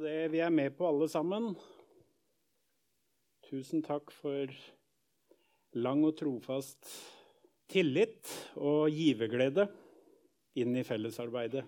[0.00, 1.52] det vi er med på alle sammen.
[3.50, 4.50] Tusen takk for
[5.76, 6.88] lang og trofast
[7.70, 9.68] tillit og giverglede
[10.60, 11.62] inn i fellesarbeidet.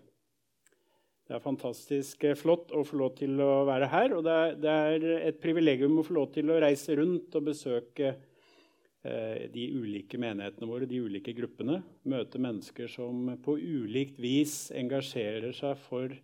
[1.23, 4.17] Det er fantastisk flott å få lov til å være her.
[4.17, 7.47] Og det er, det er et privilegium å få lov til å reise rundt og
[7.47, 11.79] besøke eh, de ulike menighetene våre, de ulike gruppene.
[12.11, 16.19] Møte mennesker som på ulikt vis engasjerer seg for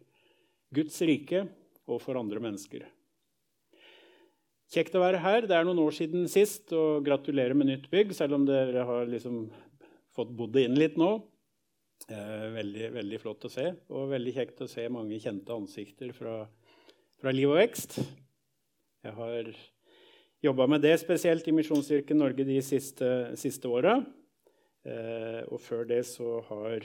[0.74, 1.46] Guds rike
[1.88, 2.84] og for andre mennesker.
[4.68, 5.46] Kjekt å være her.
[5.48, 9.08] Det er noen år siden sist, og gratulerer med nytt bygg, selv om dere har
[9.08, 9.46] liksom
[10.16, 11.14] fått bodd inn litt nå.
[12.08, 16.42] Eh, veldig, veldig flott å se, og veldig kjekt å se mange kjente ansikter fra,
[17.20, 17.98] fra Liv og Vekst.
[19.04, 19.50] Jeg har
[20.44, 23.08] jobba med det spesielt i Misjonskirken Norge de siste,
[23.40, 23.98] siste åra.
[24.84, 26.84] Eh, og før det så har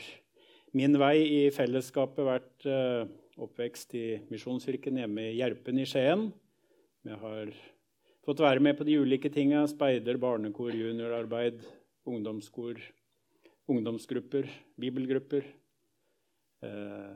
[0.73, 3.03] min vei i fellesskapet vært eh,
[3.41, 6.27] oppvekst i Misjonskirken hjemme i Gjerpen i Skien.
[7.03, 7.51] Jeg har
[8.25, 9.65] fått være med på de ulike tinga.
[9.69, 11.63] Speider, barnekor, juniorarbeid,
[12.09, 12.79] ungdomskor,
[13.71, 15.47] ungdomsgrupper, bibelgrupper.
[16.63, 17.15] Eh,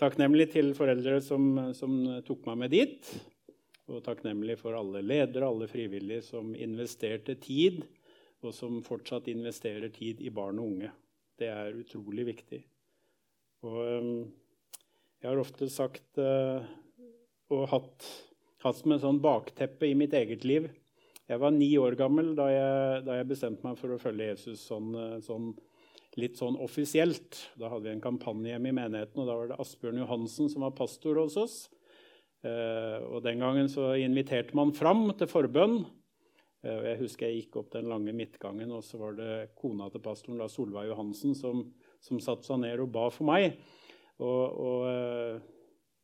[0.00, 3.12] takknemlig til foreldre som, som, tok meg med dit.
[3.90, 7.84] Og takknemlig for alle ledere, alle frivillige som investerte tid,
[8.42, 10.90] og som fortsatt investerer tid i barn og unge.
[11.38, 12.64] Det er utrolig viktig.
[13.66, 14.26] Og...
[15.22, 16.60] Jeg har ofte sagt uh,
[17.54, 18.08] og hatt,
[18.64, 20.66] hatt som en sånn bakteppe i mitt eget liv
[21.26, 24.66] Jeg var ni år gammel da jeg, da jeg bestemte meg for å følge Jesus
[24.68, 25.48] sånn, eh, sånn,
[26.20, 27.40] litt sånn offisielt.
[27.58, 30.62] Da hadde vi en kampanje hjemme i menigheten, og da var det Asbjørn Johansen som
[30.62, 31.56] var pastor hos oss.
[32.46, 35.80] Uh, og Den gangen så inviterte man fram til forbønn.
[36.62, 39.90] Uh, og Jeg husker jeg gikk opp den lange midtgangen, og så var det kona
[39.90, 41.66] til pastoren, da Solveig Johansen, som,
[41.98, 43.58] som satte seg ned og ba for meg.
[44.22, 45.40] Og, og, eh,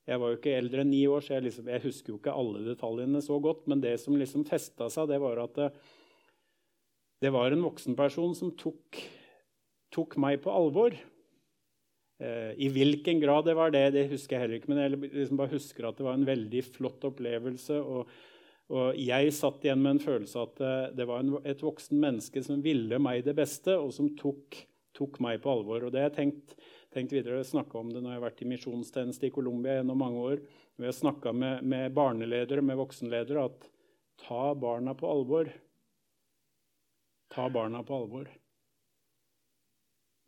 [0.08, 2.34] jeg var jo ikke eldre enn ni år, så jeg, liksom, jeg, husker jo ikke
[2.34, 3.68] alle detaljene så godt.
[3.70, 5.70] Men det som liksom festa seg, det var at det,
[7.22, 8.98] det var en voksenperson som tok,
[9.94, 10.96] tok meg på alvor.
[12.18, 14.72] Eh, I hvilken grad det var det, det husker jeg heller ikke.
[14.74, 17.78] Men jeg liksom bare husker at det var en veldig flott opplevelse.
[17.80, 18.12] Og,
[18.74, 22.42] og jeg satt igjen med en følelse av at det var en, et voksen menneske
[22.44, 24.64] som ville meg det beste, og som tok,
[24.98, 25.86] tok meg på alvor.
[25.86, 26.58] Og det har jeg tenkt
[26.92, 29.98] tenkt videre å snakke om det når jeg har vært i misjonstjeneste i Colombia gjennom
[30.02, 30.42] mange år.
[30.80, 33.68] Vi har snakka med, med, barneledere, med voksenledere, at
[34.22, 35.50] ta barna på alvor.
[37.32, 38.28] Ta barna på alvor.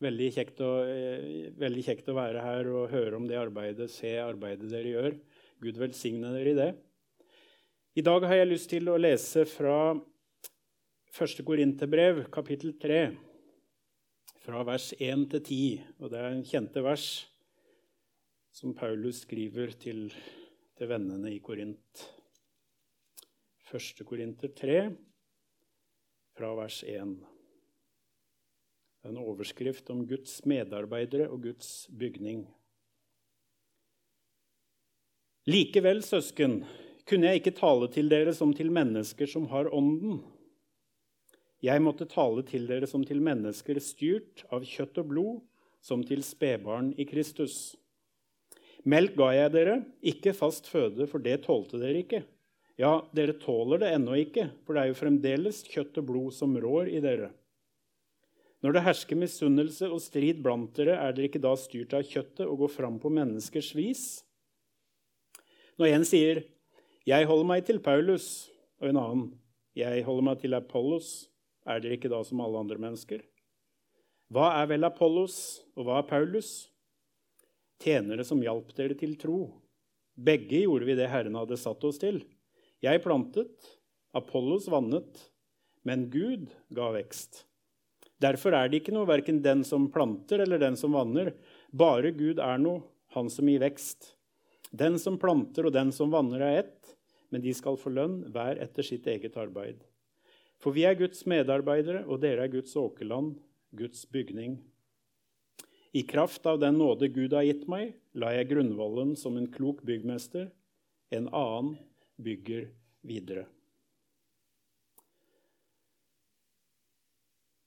[0.05, 4.17] Veldig kjekt, å, eh, veldig kjekt å være her og høre om det arbeidet, se
[4.21, 5.21] arbeidet dere gjør.
[5.65, 6.73] Gud velsigne dere i det.
[7.95, 9.95] I dag har jeg lyst til å lese fra
[11.15, 11.45] 1.
[11.47, 13.05] Korinterbrev, kapittel 3
[14.45, 15.61] fra vers 1 til 10.
[16.03, 17.07] Og det er en kjente vers
[18.55, 20.11] som Paulus skriver til,
[20.77, 22.05] til vennene i Korint.
[23.75, 24.05] 1.
[24.07, 24.77] Korinter 3,
[26.37, 27.17] fra vers 1.
[29.09, 32.45] En overskrift om Guds medarbeidere og Guds bygning.
[35.51, 36.63] Likevel, søsken,
[37.09, 40.23] kunne jeg ikke tale til dere som til mennesker som har Ånden
[41.65, 45.41] jeg måtte tale til dere som til mennesker styrt av kjøtt og blod,
[45.85, 47.75] som til spedbarn i Kristus.
[48.85, 52.21] Melk ga jeg dere, ikke fast føde, for det tålte dere ikke.
[52.81, 56.57] Ja, dere tåler det ennå ikke, for det er jo fremdeles kjøtt og blod som
[56.61, 57.31] rår i dere.
[58.65, 62.47] Når det hersker misunnelse og strid blant dere, er dere ikke da styrt av kjøttet
[62.49, 64.05] og går fram på menneskers vis?
[65.79, 66.45] Når en sier
[67.05, 68.49] 'Jeg holder meg til Paulus',
[68.81, 69.41] og en annen
[69.77, 71.29] 'Jeg holder meg til Apollos',
[71.65, 73.23] er dere ikke da som alle andre mennesker?
[74.33, 75.37] Hva er vel Apollos,
[75.77, 76.51] og hva er Paulus?
[77.83, 79.39] Tjenere som hjalp dere til tro.
[80.15, 82.23] Begge gjorde vi det Herren hadde satt oss til.
[82.85, 83.55] Jeg plantet,
[84.15, 85.21] Apollos vannet,
[85.85, 87.45] men Gud ga vekst.
[88.23, 91.33] Derfor er det ikke noe verken den som planter eller den som vanner.
[91.75, 92.85] Bare Gud er noe,
[93.15, 94.15] han som gir vekst.
[94.75, 96.95] Den som planter og den som vanner, er ett,
[97.31, 99.83] men de skal få lønn hver etter sitt eget arbeid.
[100.65, 103.35] For vi er Guds medarbeidere, og dere er Guds åkerland,
[103.77, 104.57] Guds bygning.
[105.93, 109.83] I kraft av den nåde Gud har gitt meg, la jeg grunnvollen som en klok
[109.85, 110.47] byggmester.
[111.13, 111.75] En annen
[112.17, 112.71] bygger
[113.05, 113.45] videre.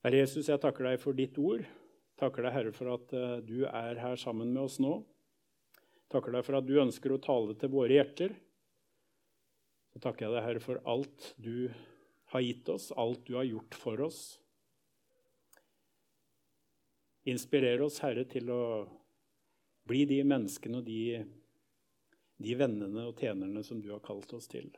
[0.01, 1.61] Herre Jesus, jeg takker deg for ditt ord.
[2.17, 4.95] Takker deg, Herre, for at eh, du er her sammen med oss nå.
[6.09, 8.33] Takker deg for at du ønsker å tale til våre hjerter.
[9.93, 11.93] Så takker jeg deg, Herre, for alt du gjør
[12.33, 14.21] har gitt oss, alt du har gjort for oss.
[17.27, 18.61] Inspirer oss, Herre, til å
[19.87, 21.01] bli de menneskene og de
[22.37, 24.69] de vennene og tjenerne som du har kalt oss til.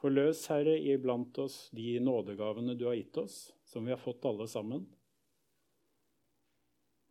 [0.00, 4.46] Forløs, Herre, iblant oss de nådegavene du har gitt oss, som vi har fått alle
[4.50, 4.84] sammen.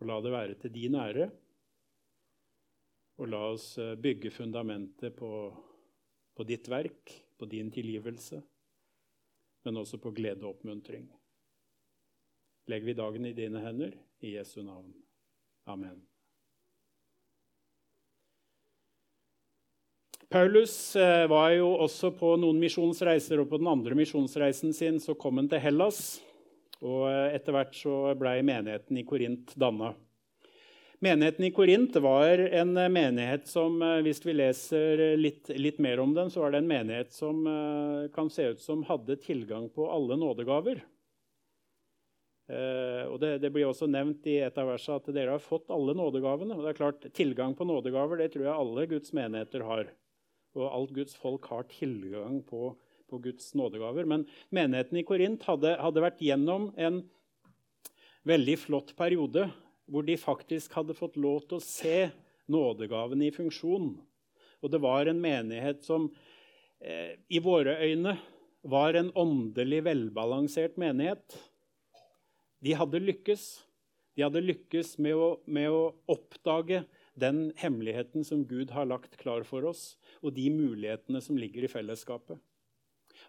[0.01, 1.29] Og la det være til din ære.
[3.21, 5.29] Og la oss eh, bygge fundamentet på,
[6.33, 8.41] på ditt verk, på din tilgivelse,
[9.63, 11.07] men også på glede og oppmuntring.
[12.71, 14.93] Legger vi dagen i dine hender, i Jesu navn.
[15.67, 16.01] Amen.
[20.33, 25.13] Paulus eh, var jo også på noen misjonsreiser, og på den andre misjonsreisen sin så
[25.19, 25.99] kom han til Hellas.
[26.81, 29.93] Og eh, etter hvert så blei menigheten i Korint danna.
[31.03, 36.13] Menigheten i Korint var en eh, menighet som, hvis vi leser litt, litt, mer om
[36.15, 37.43] den, så var det en menighet som
[38.15, 40.83] kan se ut som hadde tilgang på alle nådegaver.
[42.51, 45.71] Eh, og det, det, blir også nevnt i et av versene at dere har fått
[45.71, 46.57] alle nådegavene.
[46.57, 49.91] og det er klart, Tilgang på nådegaver det tror jeg alle Guds menigheter har
[50.53, 52.75] og alt Guds folk har tilgang på,
[53.09, 54.05] på Guds nådegaver.
[54.05, 56.99] Men menigheten i Korint hadde, hadde, vært gjennom en
[58.27, 59.47] veldig flott periode
[59.89, 61.97] hvor de faktisk hadde fått lov til å se
[62.51, 63.93] nådegavene i funksjon.
[64.63, 66.07] Og det var en menighet som
[66.79, 68.15] eh, i våre øyne
[68.63, 71.35] var en åndelig velbalansert menighet.
[72.63, 73.43] De hadde lykkes.
[74.15, 76.83] De hadde lykkes med å, med å oppdage
[77.19, 81.71] den hemmeligheten som Gud har lagt klar for oss, og de mulighetene som ligger i
[81.71, 82.39] fellesskapet.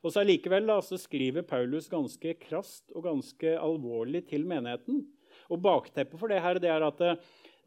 [0.05, 0.69] Og så Allikevel
[1.01, 5.05] skriver Paulus ganske krast og ganske alvorlig til menigheten.
[5.51, 7.15] Og Bakteppet for det her det er at det,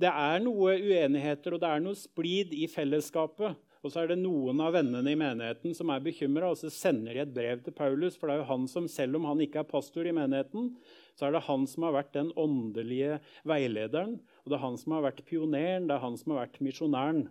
[0.02, 3.58] det er noe uenigheter og det er noe splid i fellesskapet.
[3.86, 7.14] Og så er det noen av vennene i menigheten som er bekymra, og så sender
[7.14, 8.18] de et brev til Paulus.
[8.18, 10.74] For det er jo han som, selv om han ikke er pastor i menigheten,
[11.18, 14.18] så er det han som har vært den åndelige veilederen.
[14.44, 17.28] Og det er han som har vært pioneren, det er han som har vært misjonæren.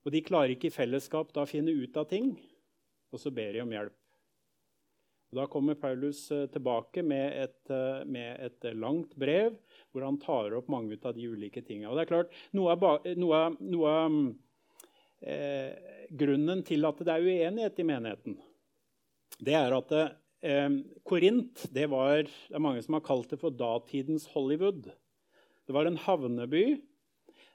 [0.00, 2.32] Og de klarer ikke i fellesskap da å finne ut av ting,
[3.12, 3.99] og så ber de om hjelp.
[5.34, 9.54] Da kommer Paulus eh, tilbake med et, eh, med et, langt brev
[9.90, 11.90] hvor han tar opp mange av de ulike tingene.
[11.90, 13.92] Og det er klart, Noe av, noe noe
[15.22, 15.70] eh,
[16.10, 18.40] grunnen til at det er uenighet i menigheten,
[19.40, 20.72] det er at eh,
[21.06, 24.90] Korint det, var, det er mange som har kalt det for datidens Hollywood.
[25.66, 26.80] Det var en havneby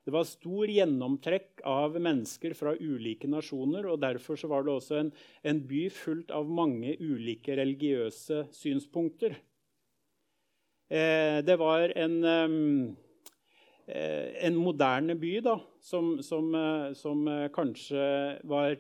[0.06, 3.88] det var stor gjennomtrekk av mennesker fra ulike nasjoner.
[3.90, 5.10] og Derfor var det også en,
[5.42, 9.34] en by fullt av mange ulike religiøse synspunkter.
[10.94, 18.06] Eh, det var en, eh, en, moderne by da, som, som, eh, som eh, kanskje
[18.46, 18.78] var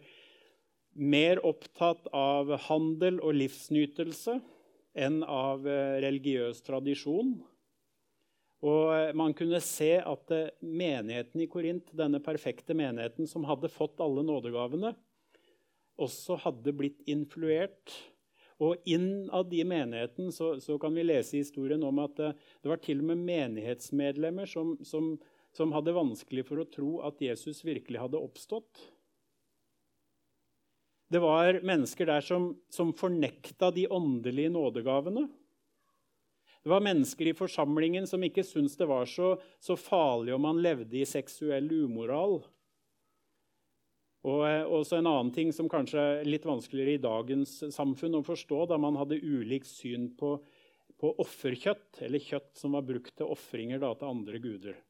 [0.93, 4.37] mer opptatt av handel og livsnytelse
[4.93, 7.39] enn av eh, religiøs tradisjon.
[8.65, 13.71] Og eh, Man kunne se at eh, menigheten i Korint, denne perfekte menigheten som hadde
[13.71, 14.95] fått alle nådegavene,
[16.01, 17.93] også hadde blitt influert.
[18.63, 22.73] Og innad i menigheten så, så, kan vi lese historien om at det, eh, det
[22.73, 25.13] var til og med menighetsmedlemmer som, som,
[25.55, 28.87] som hadde vanskelig for å tro at Jesus virkelig hadde oppstått.
[31.13, 35.27] Det var mennesker der som, som fornekta de åndelige nådegavene.
[36.65, 40.57] Det var mennesker i forsamlingen som ikke syntes det var så, så, farlig om man
[40.65, 42.39] levde i seksuell umoral.
[44.25, 48.23] Og eh, også en annen ting som kanskje er litt vanskeligere i dagens samfunn å
[48.25, 50.39] forstå, da man hadde ulikt syn på,
[50.97, 54.81] på offerkjøtt, eller kjøtt som var brukt til ofringer til andre guder.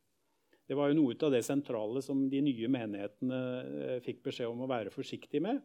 [0.66, 4.64] Det var jo noe av det sentrale som de nye menighetene eh, fikk beskjed om
[4.64, 5.60] å være forsiktig med.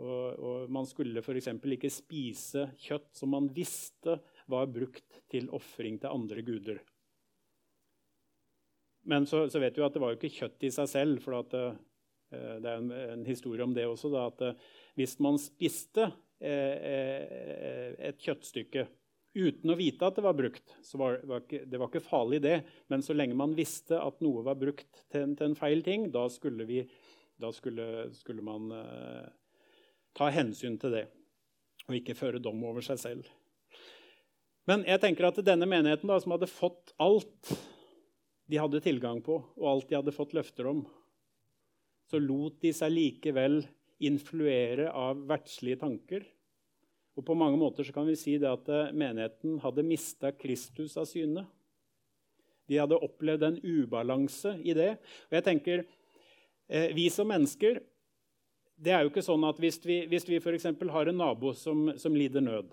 [0.00, 1.48] Og, og Man skulle f.eks.
[1.48, 4.18] ikke spise kjøtt som man visste
[4.50, 6.80] var brukt til ofring til andre guder.
[9.02, 11.20] Men så, så, vet vi at det var jo ikke kjøtt i seg selv.
[11.24, 11.76] for at, eh,
[12.30, 14.10] Det er en, en, historie om det også.
[14.12, 18.86] Da, at uh, Hvis man spiste eh, et kjøttstykke
[19.30, 22.42] uten å vite at det var brukt, så var, var ikke, det var ikke farlig,
[22.42, 22.56] det.
[22.90, 26.24] Men så lenge man visste at noe var brukt til, til en feil ting, da
[26.32, 26.82] skulle, vi,
[27.38, 28.72] da skulle, skulle man
[30.18, 31.04] ta hensyn til det.
[31.86, 33.30] Og ikke føre dom over seg selv.
[34.70, 37.50] Men jeg tenker at denne menigheten, da, som hadde fått alt
[38.50, 40.84] de hadde tilgang på, og alt de hadde fått løfter om,
[42.10, 43.60] så lot de seg likevel
[44.06, 46.22] influere av verdslige tanker.
[47.18, 51.08] Og på mange måter så kan vi si at eh, menigheten hadde mista Kristus av
[51.10, 51.44] syne.
[52.70, 54.92] De hadde opplevd en ubalanse i det.
[55.28, 55.82] Og jeg tenker,
[56.70, 57.82] eh, Vi som mennesker
[58.80, 60.70] det er jo ikke sånn at Hvis vi, hvis vi f.eks.
[60.94, 62.70] har en nabo som, som lider nød,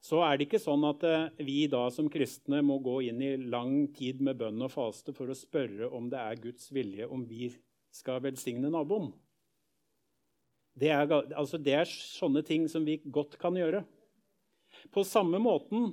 [0.00, 3.34] så er det ikke sånn at eh, vi da som kristne må gå inn i
[3.36, 7.26] lang tid med bønn og faste for å spørre om det er Guds vilje om
[7.28, 7.50] vi
[7.92, 9.10] skal velsigne naboen.
[10.80, 13.82] Det er, altså det er sånne ting som vi godt kan gjøre.
[14.94, 15.90] På samme måten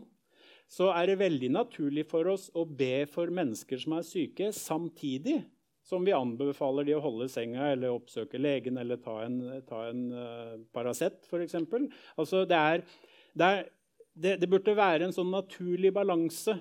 [0.71, 5.41] så er det veldig naturlig for oss å be for mennesker som er syke, samtidig
[5.87, 9.37] som vi anbefaler de å holde senga eller oppsøke legen eller ta en,
[9.67, 11.55] ta en uh, Paracet, f.eks.
[12.19, 12.83] Altså det, er,
[13.31, 13.69] det, er,
[14.17, 16.57] det, det burde være en sånn naturlig balanse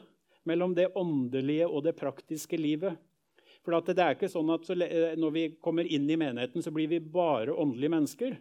[0.47, 2.99] mellom det åndelige og det praktiske livet.
[3.65, 6.71] For det er ikke sånn at så, eh, når vi kommer inn i menigheten, så
[6.75, 8.37] blir vi bare åndelige mennesker.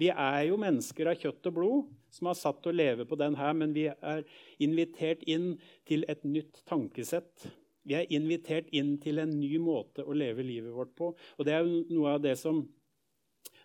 [0.00, 3.36] Vi er jo mennesker av kjøtt og blod som har satt å leve på den
[3.36, 4.22] her, men vi er
[4.64, 7.50] invitert inn til et nytt tankesett.
[7.84, 11.12] Vi er invitert inn til en ny måte å leve livet vårt på.
[11.12, 12.62] Og det er noe av det som,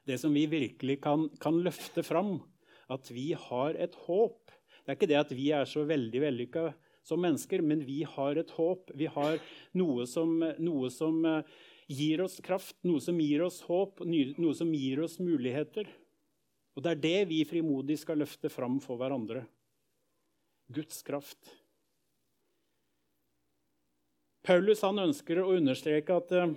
[0.09, 2.41] det som vi virkelig kan, kan løfte fram.
[2.91, 4.51] At vi har et håp.
[4.83, 6.69] Det er ikke det at vi er så veldig vellykka
[7.07, 8.91] som mennesker, men vi har et håp.
[8.95, 9.39] Vi har
[9.79, 14.73] noe som, noe som eh, gir oss kraft, noe som gir oss håp, noe som
[14.75, 15.87] gir oss muligheter.
[16.75, 19.45] Og det er det vi frimodig skal løfte fram for hverandre.
[20.71, 21.39] Guds kraft.
[24.47, 26.51] Paulus ønsker å understreke at eh,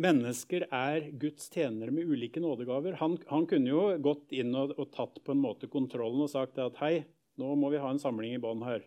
[0.00, 2.96] mennesker er Guds tjenere med ulike nådegaver.
[3.00, 6.58] Han, han kunne jo gått inn og, og, tatt på en måte kontrollen og sagt
[6.62, 7.04] at hei,
[7.40, 8.82] nå må vi ha en samling i bånn her.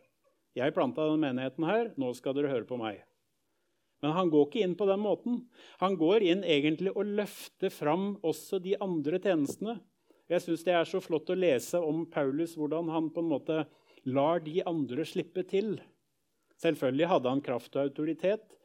[0.58, 3.04] Jeg planta denne menigheten her, nå skal dere høre på meg.
[4.04, 5.38] Men han går ikke inn på den måten.
[5.82, 9.80] Han går inn egentlig og løfter fram også de andre tjenestene.
[10.28, 13.62] Jeg syns det er så flott å lese om Paulus, hvordan han på en måte
[14.08, 15.78] lar de andre slippe til.
[16.62, 18.58] Selvfølgelig hadde han kraft og autoritet,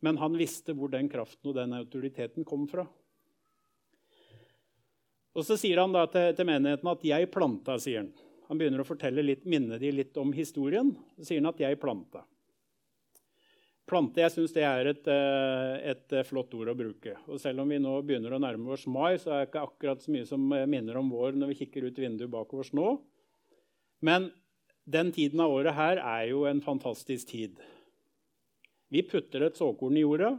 [0.00, 2.86] men han visste hvor den kraften og den autoriteten kom fra.
[5.34, 8.12] Og Så sier han da til, til menigheten at 'jeg planta', sier han.
[8.48, 10.96] Han begynner å fortelle litt, minne de litt om historien.
[11.18, 12.24] Så sier han at 'jeg planta'.
[13.88, 17.14] Plante jeg synes det er et, eh, et, eh, flott ord å bruke.
[17.28, 20.02] Og selv om vi nå begynner å nærme oss mai, så er det ikke akkurat
[20.02, 23.00] så mye som eh, minner om vår når vi kikker ut vinduet bak oss nå.
[24.02, 24.30] Men
[24.88, 27.56] den tiden av året her er jo en fantastisk tid.
[28.88, 30.32] Vi putter et såkorn i jorda,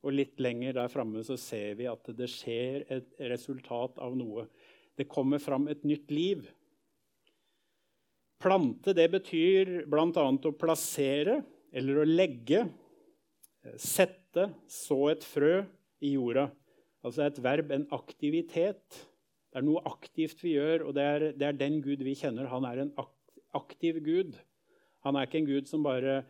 [0.00, 4.46] og litt lenger der framme så ser vi at det skjer et resultat av noe.
[4.96, 6.46] Det kommer fram et nytt liv.
[8.40, 10.24] Plante det betyr bl.a.
[10.24, 11.40] å plassere
[11.76, 12.64] eller å legge,
[13.76, 15.60] sette, så et frø
[16.06, 16.46] i jorda.
[17.04, 19.02] Altså et verb, en aktivitet.
[19.50, 22.48] Det er noe aktivt vi gjør, og det er, det er den Gud vi kjenner.
[22.52, 22.94] Han er en
[23.58, 24.38] aktiv Gud.
[25.04, 26.22] Han er ikke en Gud som bare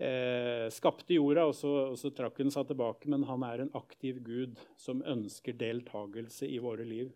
[0.00, 3.74] eh, skapte jorda, og så, og så trakk han seg tilbake, men han er en
[3.78, 7.12] aktiv Gud som ønsker deltakelse i våre liv.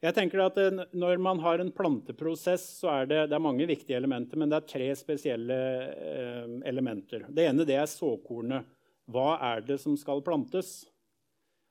[0.00, 3.68] Jeg tenker at eh, Når man har en planteprosess, så er det, det er mange
[3.68, 5.58] viktige elementer, men det er tre spesielle
[5.90, 7.26] eh, elementer.
[7.28, 8.68] Det ene det er såkornet.
[9.10, 10.84] Hva er det som skal plantes?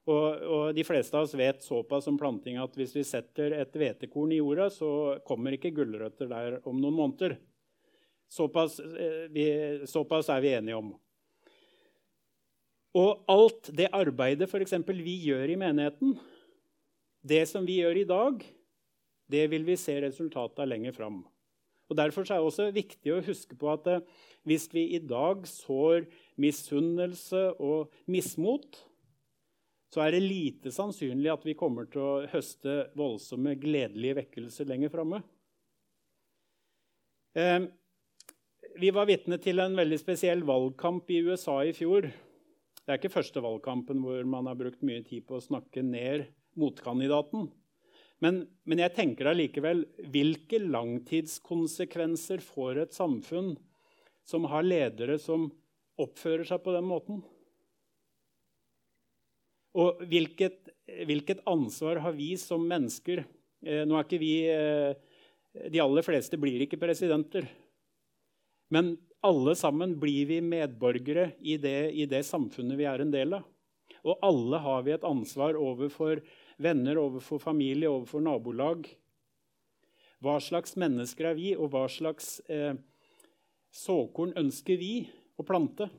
[0.09, 3.75] Og, og, De fleste av oss vet såpass om planting at hvis vi setter et
[3.77, 4.89] hvetekorn i jorda, så
[5.27, 7.37] kommer ikke gulrøtter der om noen måneder.
[8.29, 9.45] Såpass, eh, vi,
[9.89, 10.93] såpass er vi enige om.
[12.97, 14.73] Og alt det arbeidet f.eks.
[14.87, 16.15] vi gjør i menigheten,
[17.21, 18.45] det som vi gjør i dag,
[19.29, 21.23] det vil vi se resultatet av lenger fram.
[21.89, 24.05] Og Derfor er det også viktig å huske på at eh,
[24.45, 26.05] hvis vi i dag sår
[26.41, 28.77] misunnelse og mismot,
[29.89, 34.93] så er det lite sannsynlig at vi kommer til å høste voldsomme, gledelige vekkelser lenger
[34.93, 35.23] framme.
[38.79, 42.05] Vi var vitne til en veldig spesiell valgkamp i USA i fjor.
[42.79, 46.29] Det er ikke første valgkampen hvor man har brukt mye tid på å snakke ned
[46.55, 47.49] motkandidaten.
[48.23, 49.83] Men, men jeg tenker allikevel
[50.13, 53.51] hvilke langtidskonsekvenser får et samfunn
[54.23, 55.49] som har ledere som
[55.99, 57.19] oppfører seg på den måten?
[59.75, 60.71] Og hvilket,
[61.03, 63.25] hvilket ansvar har vi som mennesker?
[63.59, 64.93] Eh, nå er ikke vi eh,
[65.67, 67.43] De aller fleste blir ikke presidenter.
[68.69, 73.35] Men alle sammen blir vi medborgere i det, i det samfunnet vi er en del
[73.39, 73.47] av.
[74.05, 76.21] Og alle har vi et ansvar overfor
[76.61, 78.87] venner, overfor familie, overfor nabolag.
[80.23, 82.75] Hva slags mennesker er vi, og hva slags eh,
[83.75, 84.93] såkorn ønsker vi
[85.39, 85.89] å plante?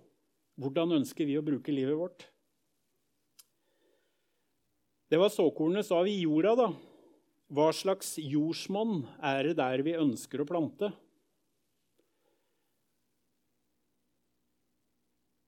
[0.61, 2.27] Hvordan ønsker vi å bruke livet vårt?
[5.11, 6.69] Det var såkornet, så har vi jorda, da.
[7.51, 10.93] Hva slags jordsmonn er det der vi ønsker å plante?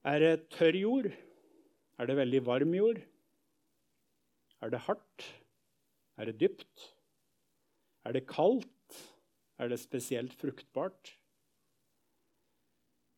[0.03, 1.13] Er det tørr jord?
[1.95, 2.99] Er det veldig varm jord?
[4.59, 5.27] Er det hardt?
[6.19, 6.89] Er det dypt?
[8.03, 8.99] Er det kaldt?
[9.59, 11.13] Er det spesielt fruktbart?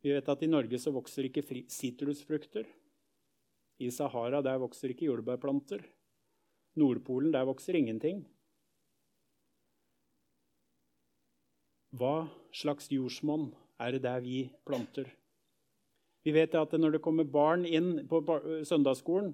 [0.05, 1.41] Vi vet at i Norge så vokser ikke
[1.73, 2.69] sitrusfrukter.
[3.81, 5.81] I Sahara der vokser ikke jordbærplanter.
[6.77, 8.21] Nordpolen der vokser ingenting.
[11.95, 13.49] Hva slags jordsmonn
[13.81, 15.09] er det der vi planter?
[16.25, 18.23] Vi vet at når det kommer barn inn på
[18.65, 19.33] søndagsskolen,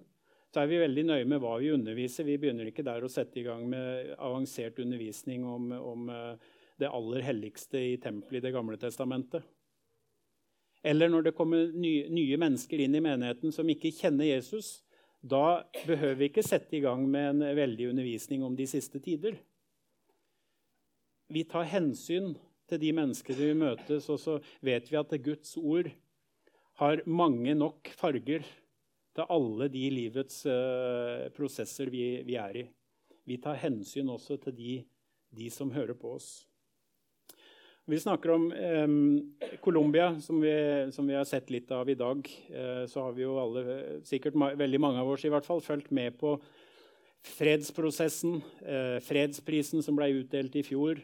[0.52, 2.28] så er vi veldig nøye med hva vi underviser.
[2.28, 6.34] Vi begynner ikke der å sette i gang med avansert undervisning om, om eh,
[6.82, 9.46] det aller helligste i tempelet i Det gamle testamentet.
[10.84, 14.82] Eller når det kommer nye, nye, mennesker inn i menigheten som ikke kjenner Jesus.
[15.22, 19.38] Da behøver vi ikke sette i gang med en veldig undervisning om de siste tider.
[21.32, 22.34] Vi tar hensyn
[22.68, 25.92] til de menneskene vi møtes, og så vet vi at Guds ord
[26.82, 28.46] har mange nok farger
[29.16, 32.70] til alle de livets uh, prosesser vi, vi, er i.
[33.28, 34.78] Vi tar hensyn også til de,
[35.36, 36.32] de som hører på oss.
[37.90, 38.96] Vi snakker om um,
[39.62, 40.40] Colombia, som,
[40.94, 42.26] som, vi har sett litt av i dag.
[42.50, 45.62] Uh, så har vi jo alle, sikkert ma veldig mange av oss i hvert fall,
[45.66, 46.38] fulgt med på
[47.36, 51.04] fredsprosessen, uh, fredsprisen som ble utdelt i fjor.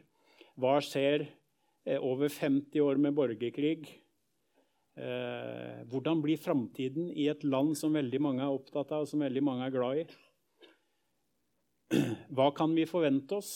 [0.57, 1.29] Hva skjer?
[2.03, 3.85] over 50 år med borgerkrig.
[4.97, 9.21] Eh, hvordan blir framtiden i et land som veldig mange er opptatt av, og som
[9.21, 10.05] veldig mange er glad i?
[12.33, 13.51] Hva kan vi forvente oss?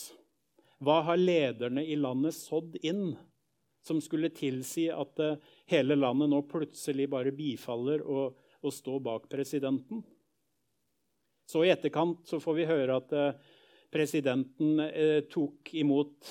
[0.82, 3.16] Hva har lederne i landet sådd inn
[3.82, 5.40] som skulle tilsi at eh,
[5.72, 8.28] hele landet nå plutselig bare bifaller å,
[8.62, 10.04] og stå bak presidenten?
[11.50, 13.34] Så i etterkant så får vi høre at eh,
[13.92, 14.78] presidenten
[15.28, 16.30] tok imot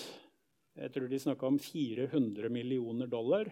[0.81, 3.51] jeg tror de snakka om 400 millioner dollar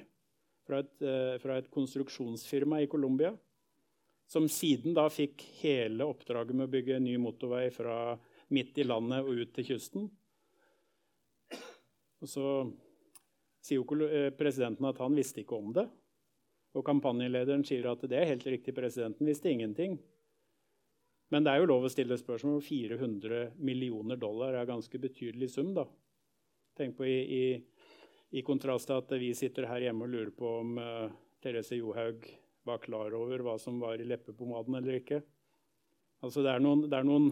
[0.69, 3.33] fra et, eh, fra et konstruksjonsfirma i Colombia.
[4.29, 8.19] Som siden da fikk hele oppdraget med å bygge en ny motorvei fra
[8.53, 10.09] midt i landet og ut til kysten.
[12.21, 12.45] Og så
[13.65, 15.87] sier jo eh, presidenten at han visste ikke om det.
[16.77, 19.97] Og kampanjelederen sier at det er helt riktig, presidenten visste ingenting.
[21.33, 25.01] Men det er jo lov å stille spørsmål om 400 millioner dollar er en ganske
[25.01, 25.73] betydelig sum.
[25.73, 25.85] da.
[26.77, 27.43] Tenk på i, i
[28.31, 31.09] i kontrast til at vi sitter her hjemme og lurer på om uh,
[31.41, 32.27] Therese Johaug
[32.67, 35.21] var klar over hva som var i leppepomaden eller ikke.
[36.19, 37.31] Altså, det er noen, det er noen,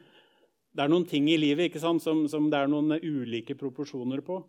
[0.74, 4.40] det er noen ting i livet som, som, det er noen ulike proporsjoner på.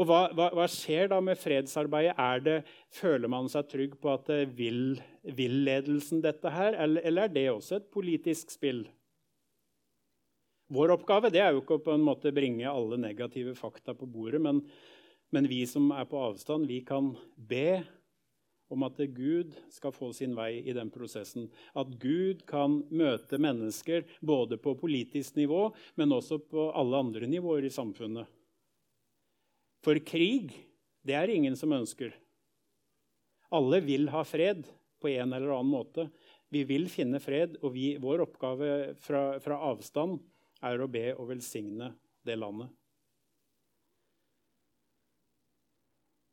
[0.00, 2.14] Og hva, hva, hva, skjer da med fredsarbeidet?
[2.20, 2.58] Er det,
[2.96, 4.96] føler man seg trygg på at det vil,
[5.36, 8.86] vil ledelsen dette her, eller, eller er det også et politisk spill?
[10.72, 14.40] Vår oppgave er jo ikke å på en måte bringe alle negative fakta på bordet,
[14.40, 14.62] men,
[15.34, 17.82] men vi som er på avstand, vi kan be
[18.72, 21.50] om at Gud skal få sin vei i den prosessen.
[21.76, 25.66] At Gud kan møte mennesker både på politisk nivå,
[26.00, 28.24] men også på alle andre nivåer i samfunnet.
[29.84, 30.54] For krig,
[31.04, 32.14] det er ingen som ønsker.
[33.52, 34.64] Alle vil ha fred
[35.02, 36.08] på en eller annen måte.
[36.52, 38.68] Vi vil finne fred, og vi, vår oppgave
[39.04, 40.22] fra, fra avstand
[40.62, 41.90] er å be og velsigne
[42.26, 42.70] det landet.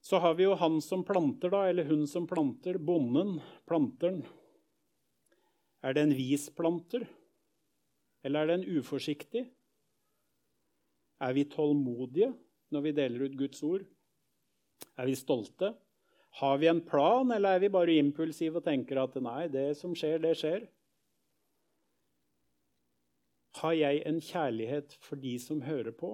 [0.10, 3.36] Så har vi jo han som planter, da, eller hun som planter, bonden,
[3.70, 4.24] planteren.
[5.86, 7.06] Er det en vis planter,
[8.26, 9.44] eller er det en uforsiktig?
[11.20, 12.32] Er vi tålmodige
[12.74, 13.86] når vi deler ut Guds ord?
[14.98, 15.76] Er vi stolte?
[16.40, 19.96] Har vi en plan, eller er vi bare impulsive og tenker at nei, det som
[19.98, 20.66] skjer, det skjer?
[23.58, 26.14] Har jeg en kjærlighet for de som hører på?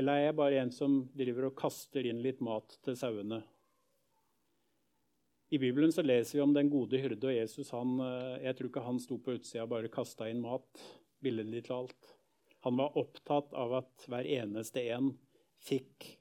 [0.00, 3.42] Eller er jeg bare en som driver og kaster inn litt mat til sauene?
[5.54, 7.70] I Bibelen så leser vi om den gode hyrde og Jesus.
[7.76, 10.84] Han, eh, jeg tror ikke han sto på utsida og bare kasta inn mat.
[11.24, 12.08] billedlig talt.
[12.66, 15.14] Han var opptatt av at hver eneste en
[15.64, 16.18] fikk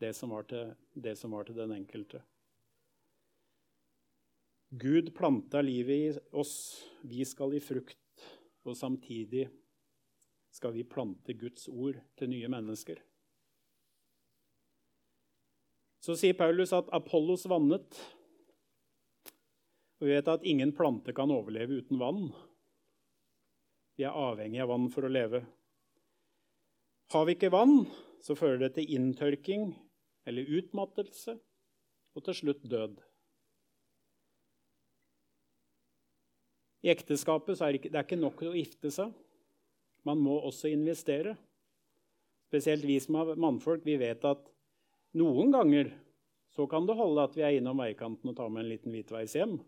[0.00, 0.70] det som var til,
[1.20, 2.22] som var til den enkelte.
[4.70, 6.84] Gud planta livet i oss.
[7.02, 7.98] Vi skal i frukt
[8.68, 9.48] og samtidig
[10.54, 13.00] skal vi plante Guds ord til nye mennesker.
[16.04, 17.98] Så sier Paulus at Apollos vannet.
[19.98, 22.28] Og vi vet at ingen plante kan overleve uten vann.
[23.98, 25.42] Vi er avhengig av vann for å leve.
[27.12, 27.82] Har vi ikke vann,
[28.22, 29.72] så fører det til inntørking
[30.28, 31.34] eller utmattelse
[32.14, 33.00] og til slutt død.
[36.84, 39.14] I ekteskapet er det, ikke, det er ikke nok å gifte seg.
[40.06, 41.34] Man må også investere.
[42.48, 44.46] Spesielt vi som er mannfolk, vi vet at
[45.18, 45.90] noen ganger
[46.54, 49.34] så kan det holde at vi er innom veikanten og tar med en liten hvitveis
[49.36, 49.58] hjem.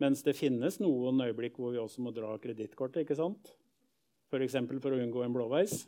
[0.00, 3.04] Mens det finnes noen øyeblikk hvor vi også må dra kredittkortet.
[3.04, 3.52] ikke sant?
[4.30, 4.56] F.eks.
[4.56, 5.84] For, for å unngå en blåveis.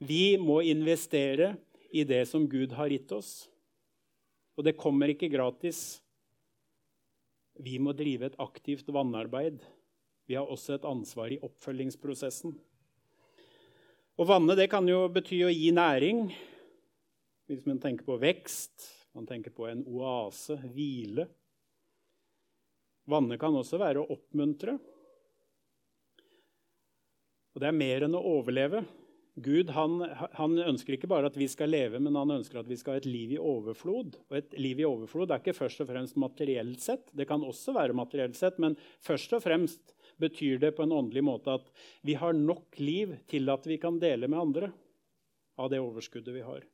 [0.00, 1.54] Vi må investere
[1.92, 3.50] i det som Gud har gitt oss.
[4.56, 6.00] Og det kommer ikke gratis.
[7.58, 9.58] Vi må drive et aktivt vannarbeid.
[10.30, 12.54] Vi har også et ansvar i oppfølgingsprosessen.
[14.20, 16.28] Å vanne det kan jo bety å gi næring.
[17.50, 18.86] Hvis man tenker på vekst,
[19.16, 21.26] man tenker på en oase, hvile.
[23.10, 24.76] Vanne kan også være å oppmuntre.
[27.50, 28.84] Og det er mer enn å overleve.
[29.34, 30.00] Gud han,
[30.32, 33.00] han, ønsker ikke bare at vi skal leve, men han ønsker at vi skal ha
[33.00, 34.18] et liv i overflod.
[34.28, 37.06] Og et liv i overflod er ikke først og fremst materielt sett.
[37.16, 41.22] Det kan også være materielt sett, men først og fremst betyr det på en åndelig
[41.24, 41.70] måte at
[42.04, 44.72] vi har nok liv til at vi kan dele med andre
[45.60, 46.66] av det overskuddet vi har.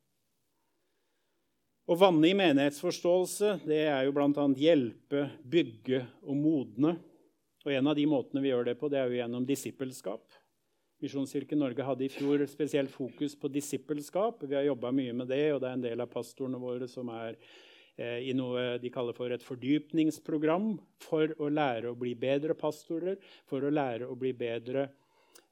[1.87, 4.47] Å vanne i menighetsforståelse det er jo bl.a.
[4.59, 6.97] hjelpe, bygge og modne.
[7.67, 10.25] Og En av de måtene vi gjør det på, det er jo gjennom disippelskap.
[11.03, 14.41] Misjonskirken Norge hadde i fjor spesielt fokus på disippelskap.
[14.49, 17.11] Vi har jobba mye med det, og det er en del av pastorene våre som
[17.13, 17.37] er
[18.01, 20.71] eh, i noe de kaller for et fordypningsprogram
[21.05, 24.89] for å lære å bli bedre pastorer, for å lære å bli bedre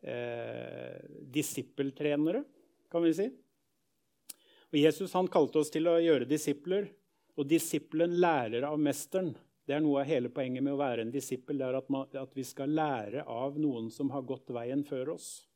[0.01, 0.97] eh,
[1.37, 2.41] disippeltrenere,
[2.89, 3.29] kan vi si.
[4.73, 6.89] Og Jesus han kalte oss til å gjøre disipler,
[7.37, 9.35] og disippelen lærer av mesteren.
[9.65, 11.59] Det er noe av hele poenget med å være en disippel.
[11.59, 15.15] det er at, man, at, vi skal lære av noen som har gått veien før
[15.17, 15.47] oss.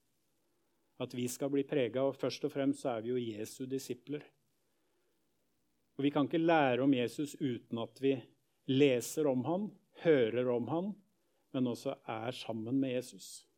[0.99, 2.07] At vi skal bli prega.
[2.09, 4.25] Og først og fremst så er vi jo Jesu disipler.
[5.99, 8.15] Og Vi kan ikke lære om Jesus uten at vi
[8.71, 9.71] leser om han,
[10.05, 10.93] hører om han,
[11.53, 13.49] men også er sammen med Jesus.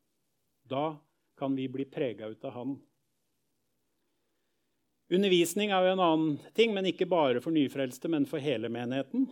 [0.62, 0.96] Da
[1.38, 2.78] kan vi bli prega ut av han.
[5.10, 9.28] Undervisning er jo en annen ting, men ikke bare for nyfrelste, men for hele menigheten.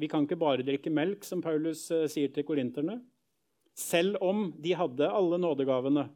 [0.00, 3.00] Vi kan ikke bare drikke melk, som Paulus uh, sier til korinterne.
[3.76, 6.08] Selv om de hadde alle nådegavene,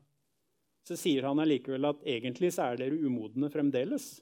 [0.85, 4.21] så sier han allikevel at egentlig så er dere umodne fremdeles.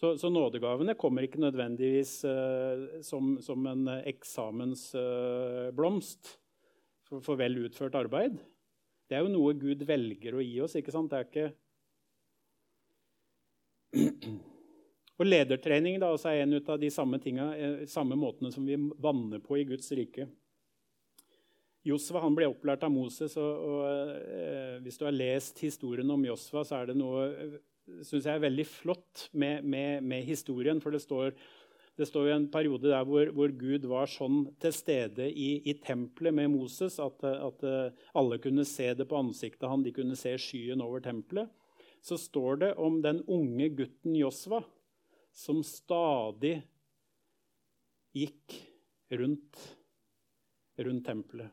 [0.00, 6.34] Så, så nådegavene kommer ikke nødvendigvis uh, som, som, en eksamensblomst uh,
[7.10, 8.34] for, for, vel utført arbeid.
[9.10, 10.76] Det er jo noe Gud velger å gi oss.
[10.78, 11.10] ikke sant?
[11.12, 11.48] Det er ikke
[15.20, 19.42] og ledertrening da, er en av de samme, tingene, eh, samme måtene som vi vanner
[19.44, 20.30] på i Guds rike.
[21.84, 26.64] Josva ble opplært av Moses, og, og eh, hvis du har lest historien om Josva,
[26.64, 27.58] så er det noe eh,
[28.00, 30.80] synes jeg er veldig flott med, med, med historien.
[30.80, 31.36] For det står,
[32.00, 36.36] det står en periode der hvor, hvor, Gud var sånn til stede i, i tempelet
[36.36, 37.64] med Moses at, at,
[38.16, 41.50] alle kunne se det på ansiktet han, de kunne se skyen over tempelet.
[42.00, 44.62] Så står det om den unge gutten Josva
[45.32, 46.60] som stadig
[48.16, 48.56] gikk
[49.10, 49.58] rundt,
[50.78, 51.50] rundt tempelet.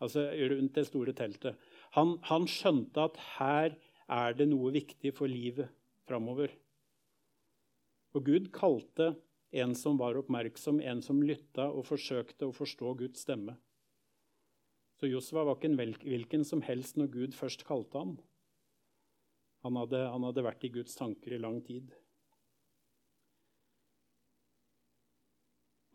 [0.00, 1.58] Altså rundt det store teltet.
[1.96, 3.74] Han, han, skjønte at her
[4.10, 5.68] er det noe viktig for livet
[6.08, 6.52] framover.
[8.16, 9.12] Og Gud kalte
[9.50, 13.56] en som var oppmerksom, en som lytta og forsøkte å forstå Guds stemme.
[15.00, 18.16] Så Josva var ikke en hvilken som helst når Gud først kalte ham.
[19.64, 21.92] Han hadde, han hadde vært i Guds tanker i lang tid.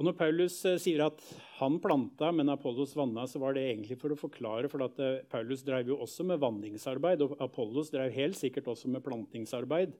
[0.05, 1.21] Når Paulus eh, sier at
[1.57, 4.69] han planta, men Apollos vanna, så var det egentlig for å forklare.
[4.69, 8.91] For at eh, Paulus drev jo også med vanningsarbeid, og Apollos drev helt sikkert også
[8.93, 9.95] med plantingsarbeid.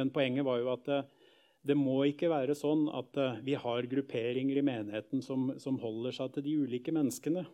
[0.00, 1.10] Men poenget var jo at eh,
[1.64, 6.34] det må ikke være sånn at vi har grupperinger i menigheten som, som holder seg
[6.34, 7.46] til de ulike menneskene.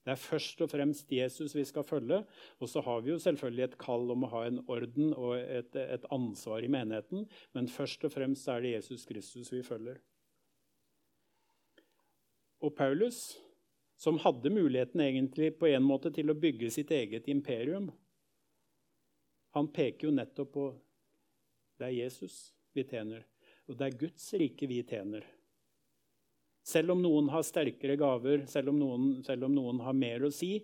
[0.00, 2.22] Det er først og fremst Jesus vi skal følge.
[2.60, 5.76] Og så har vi jo selvfølgelig et kall om å ha en orden og et,
[5.76, 7.26] et ansvar i menigheten.
[7.56, 10.00] Men først og fremst er det Jesus Kristus vi følger.
[12.60, 13.38] Og Paulus,
[14.00, 17.90] som hadde muligheten egentlig på en måte til å bygge sitt eget imperium,
[19.56, 20.66] han peker jo nettopp på
[21.80, 23.24] det er Jesus vi tjener,
[23.66, 25.24] og det er Guds rike vi tjener.
[26.66, 30.30] Selv om noen har sterkere gaver, selv om noen, selv om noen har mer å
[30.34, 30.58] si,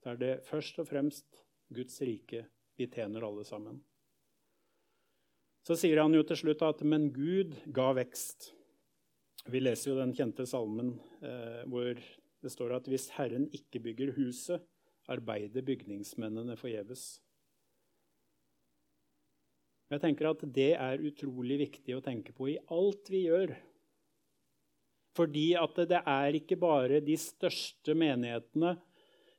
[0.00, 2.46] så er det først og fremst Guds rike
[2.80, 3.76] vi tjener alle sammen.
[5.66, 8.54] Så sier han jo til slutt at 'men Gud ga vekst'.
[9.48, 10.90] Vi leser jo den kjente salmen
[11.24, 14.60] eh, hvor det står at 'hvis Herren ikke bygger huset,
[15.08, 17.20] arbeider bygningsmennene forgjeves'.
[19.88, 23.56] Jeg tenker at Det er utrolig viktig å tenke på i alt vi gjør.
[25.16, 28.76] Fordi at det er ikke bare de største menighetene,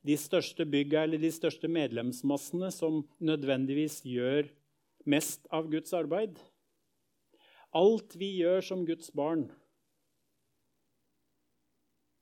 [0.04, 4.50] de største bygga eller de største medlemsmassene som nødvendigvis gjør
[5.06, 6.40] mest av Guds arbeid.
[7.78, 9.52] Alt vi gjør som Guds barn,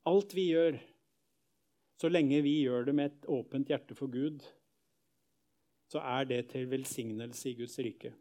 [0.08, 0.78] alt vi gjør,
[1.98, 4.44] så lenge vi gjør det med et åpent hjerte for Gud,
[5.88, 8.12] så er det til velsignelse i Guds rike.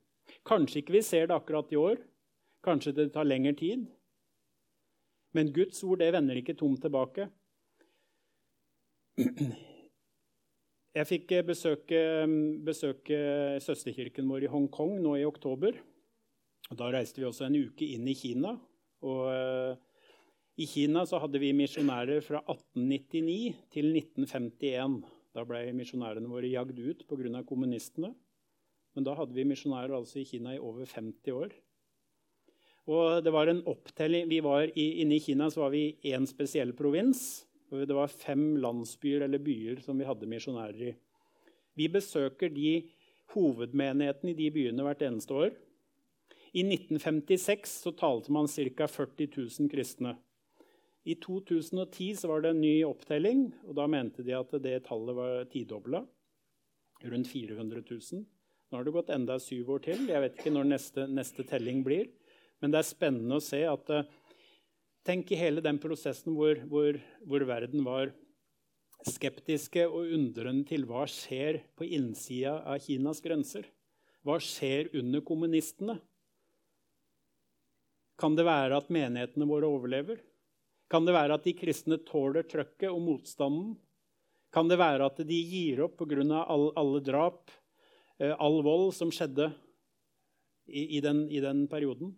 [0.47, 1.99] Kanskje ikke vi ser det akkurat i år.
[2.63, 3.85] Kanskje det tar lengre tid.
[5.35, 7.27] Men Guds ord det vender ikke tomt tilbake.
[10.97, 11.99] Jeg fikk besøke,
[12.65, 13.19] besøke
[13.61, 15.77] søsterkirken vår i Hongkong nå i oktober.
[16.71, 18.55] Da reiste vi også en uke inn i Kina.
[19.05, 19.77] Og uh,
[20.57, 25.03] I Kina hadde vi misjonærer fra 1899 til 1951.
[25.37, 27.43] Da ble misjonærene våre jagd ut pga.
[27.45, 28.15] kommunistene.
[28.95, 31.53] Men da hadde vi misjonærer altså i Kina i over 50 år.
[32.89, 34.25] Og det var en opptelling.
[34.43, 37.45] Var i, Inne i Kina var vi i én spesiell provins.
[37.69, 40.93] Det var fem landsbyer eller byer som vi hadde misjonærer i.
[41.77, 42.87] Vi besøker de
[43.35, 45.51] hovedmenighetene i de byene hvert eneste år.
[46.57, 48.87] I 1956 så talte man ca.
[48.87, 50.17] 40 000 kristne.
[51.07, 55.15] I 2010 så var det en ny opptelling, og da mente de at det tallet
[55.15, 56.01] var tidobla.
[57.07, 58.25] Rundt 400 000.
[58.67, 60.07] Nå har det gått enda syv år til.
[60.09, 62.09] Jeg vet ikke når neste, neste telling blir.
[62.59, 64.07] Men det er spennende å se at uh,
[65.07, 68.09] Tenk i hele den prosessen hvor, hvor, hvor, verden var
[69.07, 73.69] skeptiske og undrende til hva skjer på innsida av Kinas grenser.
[74.27, 75.95] Hva skjer under kommunistene?
[78.19, 80.19] Kan det være at menighetene våre overlever?
[80.87, 83.75] Kan det være at de kristne tåler trøkket og motstanden?
[84.53, 86.43] Kan det være at de gir opp pga.
[86.47, 87.51] All, alle drap,
[88.19, 89.49] eh, all vold som skjedde
[90.67, 92.15] i, i, den, i, den, perioden?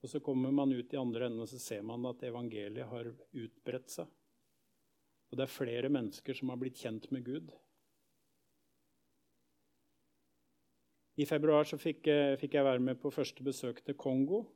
[0.00, 3.10] Og så kommer man ut i andre enden og så ser man at evangeliet har
[3.12, 4.08] utbredt seg.
[5.30, 7.52] Og det er flere mennesker som har blitt kjent med Gud.
[11.20, 12.08] I februar fikk,
[12.40, 14.46] fikk jeg være med på første besøk til Kongo.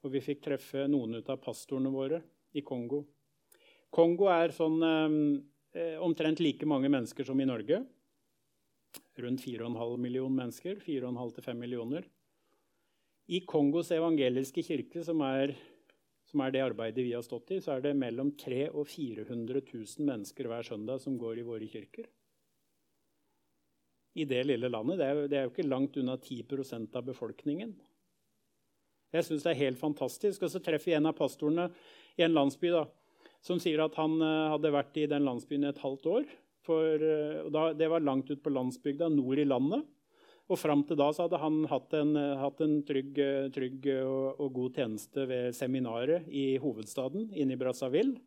[0.00, 2.22] Og vi fikk treffe noen ut av pastorene våre
[2.56, 3.02] i Kongo.
[3.92, 7.82] Kongo er sånn eh, omtrent like mange mennesker som i Norge.
[9.20, 10.80] Rundt 4,5 millioner mennesker.
[10.86, 12.06] 4,5-5 millioner.
[13.30, 15.52] I Kongos evangeliske kirke, som er,
[16.26, 19.62] som er, det arbeidet vi har stått i, så er det mellom 300 og 400
[19.68, 22.08] 000 mennesker hver søndag som går i våre kirker.
[24.18, 24.98] I det lille landet.
[24.98, 27.76] Det er, det er jo ikke langt unna 10% av befolkningen.
[29.14, 30.44] Jeg syns det er helt fantastisk.
[30.44, 31.68] Og så treffer jeg en av pastorene
[32.18, 32.84] i en landsby da,
[33.44, 36.28] som sier at han uh, hadde vært i den landsbyen et halvt år.
[36.66, 39.86] For, uh, da, det var langt ut på landsbygda, nord i landet.
[40.50, 43.18] Og fram til da hadde han hatt en, uh, hatt en trygg,
[43.54, 48.18] trygg og, og, god tjeneste ved seminaret i hovedstaden, inne i Brazzaville.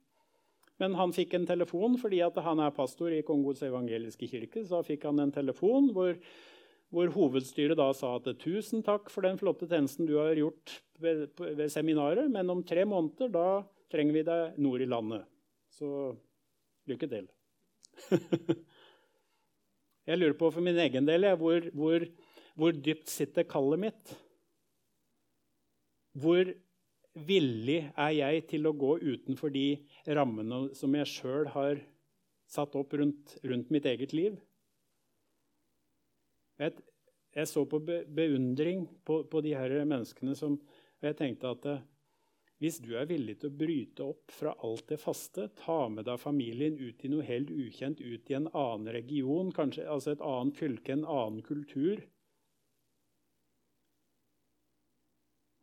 [0.81, 4.65] Men han fikk en telefon fordi han er pastor i Kongos evangeliske kirke.
[4.65, 6.15] Så fikk han en telefon hvor
[6.93, 11.25] hvor hovedstyret da sa at tusen takk for den flotte tjenesten du har gjort ved,
[11.39, 13.47] ved, seminaret, men om tre måneder da
[13.93, 15.25] trenger vi deg nord i landet.
[15.73, 16.13] Så
[16.89, 17.25] lykke til.
[20.09, 22.05] jeg lurer på for min egen del hvor, hvor,
[22.53, 24.13] hvor dypt sitter kallet mitt?
[26.13, 26.53] Hvor
[27.25, 29.67] villig er jeg til å gå utenfor de
[30.05, 31.81] rammene som jeg sjøl har
[32.49, 34.37] satt opp rundt, rundt mitt eget liv?
[36.61, 36.75] Jeg,
[37.33, 41.81] jeg så på beundring på, på, de her menneskene som Og jeg tenkte at eh,
[42.63, 46.21] hvis du er villig til å bryte opp fra alt det faste, ta med deg
[46.21, 50.61] familien ut i noe helt ukjent, ut i en annen region, kanskje altså et annet
[50.61, 52.05] fylke, en annen kultur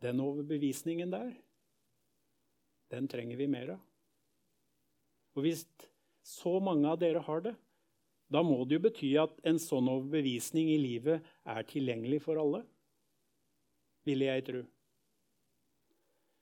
[0.01, 1.33] Den overbevisningen der,
[2.89, 3.81] den trenger vi mer av.
[5.37, 5.61] Og hvis
[6.25, 7.53] så mange av dere har det,
[8.31, 12.61] da må det jo bety at en sånn overbevisning i livet er tilgjengelig for alle.
[14.07, 14.61] Ville jeg tro.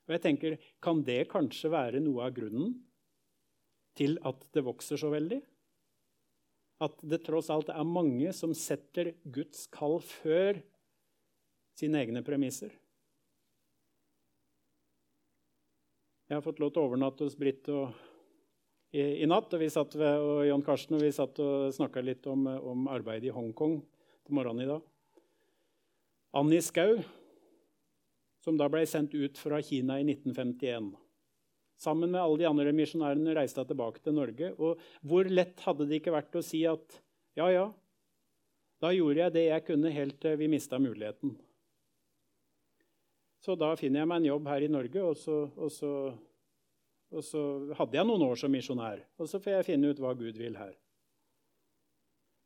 [0.09, 2.75] Og jeg tenker, Kan det kanskje være noe av grunnen
[3.97, 5.41] til at det vokser så veldig?
[6.79, 10.61] At det tross alt er mange som setter Guds kall før
[11.75, 12.71] sine egne premisser?
[16.29, 17.89] Jeg har fått lov til å overnatte hos Britt og
[18.91, 19.51] i, i, natt.
[19.53, 22.87] Og, vi satt ved, og Jon Karsten og vi satt og snakka litt om, om
[22.91, 23.79] arbeidet i Hongkong
[24.25, 24.85] på morgenen i dag.
[26.39, 26.99] Annie Skau,
[28.43, 30.93] som da ble sendt ut fra Kina i 1951.
[31.79, 34.51] Sammen med alle de andre misjonærene reiste hun tilbake til Norge.
[34.59, 36.99] Og hvor lett hadde det ikke vært å si at
[37.39, 37.67] ja, ja,
[38.83, 41.37] da gjorde jeg det jeg kunne helt til vi mista muligheten.
[43.39, 45.91] Så da finner jeg meg en jobb her i Norge, og så, og så
[47.09, 47.41] og så
[47.77, 49.01] hadde jeg noen år som misjonær.
[49.17, 50.75] Og så får jeg finne ut hva Gud vil her.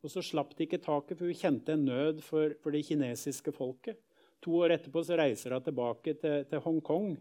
[0.04, 3.52] Og så slapp de ikke taket, for hun kjente en nød for, for det kinesiske
[3.56, 4.00] folket.
[4.44, 7.14] To år etterpå så reiser hun tilbake til, til Hongkong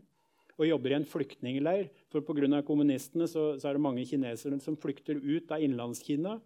[0.57, 1.87] og jobber i en flyktningleir.
[2.11, 2.61] For pga.
[2.67, 6.37] kommunistene så, så, er det mange kinesere som flykter ut av Innlandskina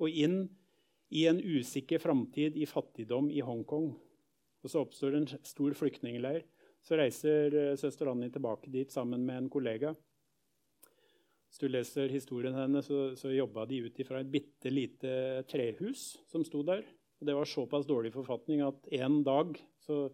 [0.00, 0.44] og inn
[1.10, 3.90] i en usikker framtid i fattigdom i Hongkong.
[4.60, 6.44] Og så oppstår en stor flyktningleir.
[6.84, 9.94] Så reiser uh, søster Annie tilbake dit sammen med en kollega.
[11.50, 15.12] Hvis du leser historien hennes, så, så jobba de ut fra et bitte lite
[15.50, 16.84] trehus som sto der.
[17.18, 20.04] Og det var såpass dårlig forfatning at en dag så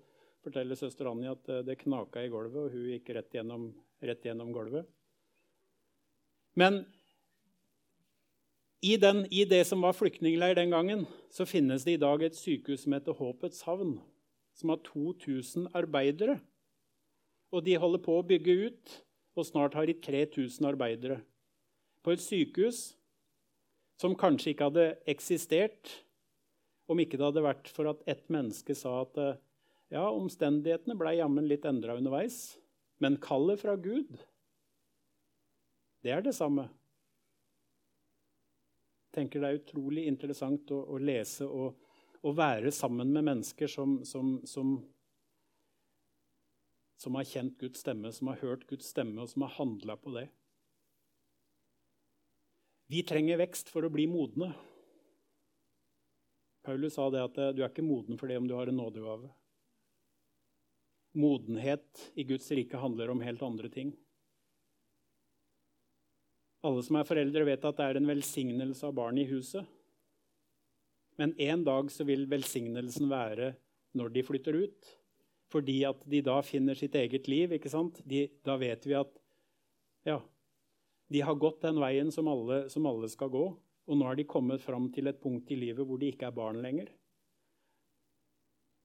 [0.47, 3.69] forteller søster Annie at eh, det knaka i gulvet, og hun gikk rett gjennom,
[4.03, 4.89] rett gjennom gulvet.
[6.57, 6.85] Men
[8.81, 12.39] i, den, i, det som var flyktningleir den gangen, så finnes det i dag et
[12.39, 13.99] sykehus som heter Håpets havn,
[14.57, 16.39] som har 2000 arbeidere.
[17.53, 18.97] Og de holder på å bygge ut
[19.37, 21.21] og snart har de 3000 arbeidere.
[22.03, 22.95] På et sykehus
[24.01, 25.93] som kanskje ikke hadde eksistert
[26.87, 29.19] om ikke det hadde vært for at ett menneske sa at
[29.91, 32.57] ja, omstendighetene ble jammen litt endra underveis,
[33.03, 34.17] men kallet fra Gud,
[36.03, 36.69] det er det samme.
[39.07, 41.79] Jeg tenker Det er utrolig interessant å, å lese og,
[42.21, 44.77] å være sammen med mennesker som, som, som
[46.97, 50.15] som har kjent Guds stemme, som har hørt Guds stemme, og som har handla på
[50.17, 50.27] det.
[52.87, 54.53] Vi trenger vekst for å bli modne.
[56.67, 58.79] Paulus sa det at eh, du er ikke moden for det om du har en
[58.79, 59.31] nådegave.
[61.17, 63.93] Modenhet i Guds rike handler om helt andre ting.
[66.67, 69.67] Alle som er foreldre, vet at det er en velsignelse av barn i huset.
[71.17, 73.55] Men en dag så vil velsignelsen være
[73.97, 74.91] når de flytter ut
[75.53, 77.53] fordi at de da finner sitt eget liv.
[77.55, 78.01] ikke sant?
[78.05, 79.13] De, da vet vi at
[80.07, 80.21] ja,
[81.13, 83.47] de har gått den veien som alle, som alle skal gå.
[83.87, 86.35] Og nå har de kommet fram til et punkt i livet hvor de ikke er
[86.35, 86.91] barn lenger.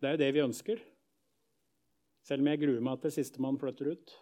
[0.01, 0.83] Det er jo det vi ønsker.
[2.25, 4.13] Selv om jeg gruer meg til sistemann flytter ut.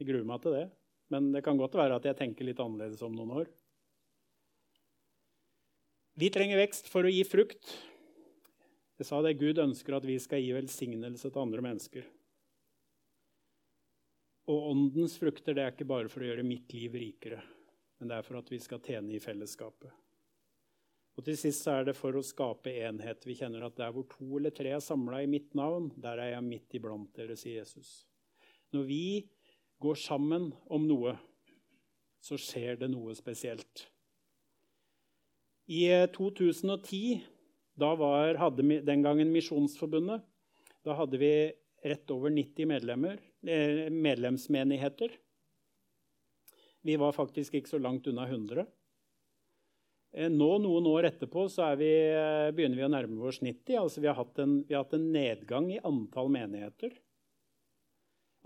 [0.00, 0.66] Jeg gruer meg til det.
[1.14, 3.50] Men det kan godt være at jeg tenker litt annerledes om noen år.
[6.18, 7.76] Vi trenger vekst for å gi frukt.
[8.96, 12.06] Jeg sa det Gud ønsker at vi skal gi velsignelse til andre mennesker.
[14.46, 17.42] Og åndens frukter det er ikke bare for å gjøre mitt liv rikere,
[17.98, 19.90] men det er for at vi skal tjene i fellesskapet.
[21.16, 23.24] Og til sist så er det for å skape enhet.
[23.24, 26.34] Vi kjenner at der hvor to eller tre er samla i mitt navn, der er
[26.34, 28.04] jeg midt iblant dere, sier Jesus.
[28.76, 29.06] Når vi
[29.80, 31.16] går sammen om noe,
[32.20, 33.86] så skjer det noe spesielt.
[35.66, 37.24] I 2010
[37.76, 40.24] da var, hadde den gangen Misjonsforbundet.
[40.84, 41.32] Da hadde vi
[41.86, 45.12] rett over 90 medlemmer, eh, medlemsmenigheter.
[46.86, 48.66] Vi var faktisk ikke så langt unna 100.
[50.12, 53.76] Eh, nå, noen år etterpå, vi, eh, begynner vi å nærme oss 90.
[53.76, 56.96] Altså, vi, har en, vi har hatt en nedgang i antall menigheter.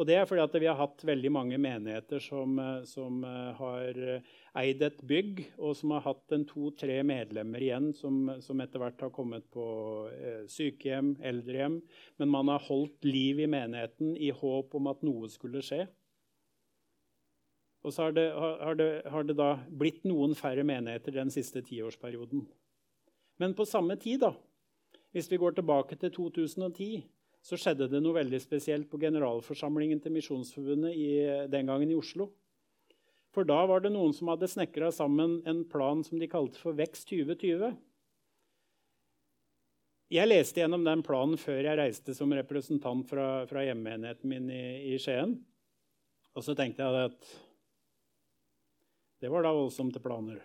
[0.01, 3.99] Og det er fordi vi har hatt veldig mange menigheter som, eh, som, eh, har
[4.01, 4.23] eh,
[4.57, 9.01] eid et bygg, og som har hatt en to-tre medlemmer igjen som, som, etter hvert
[9.01, 10.09] har kommet på
[10.49, 11.83] sykehjem, eldrehjem.
[12.17, 15.85] Men man har holdt liv i menigheten i håp om at noe skulle skje.
[17.85, 21.61] Og så har det, har det, har det da blitt noen færre menigheter den siste
[21.61, 22.47] tiårsperioden.
[23.39, 24.33] Men på samme tid, da,
[25.13, 27.05] hvis vi går tilbake til 2010
[27.41, 31.11] så skjedde det noe veldig spesielt på generalforsamlingen til Misjonsforbundet i,
[31.49, 32.29] den gangen i Oslo.
[33.35, 36.77] For da var det noen som hadde snekra sammen en plan som de kalte for
[36.77, 37.73] Vekst 2020.
[40.11, 44.65] Jeg leste gjennom den planen før jeg reiste som representant fra, fra hjemmeenheten min i,
[44.91, 45.37] i, Skien.
[46.35, 47.31] Og så tenkte jeg at
[49.23, 50.41] det var da voldsomme planer.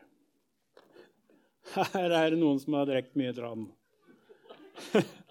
[1.96, 3.66] Her er det noen som har drukket mye tran.